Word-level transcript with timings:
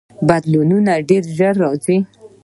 بدلونونه 0.27 0.93
ډیر 1.09 1.23
ژر 1.37 1.53
راځي. 1.63 1.97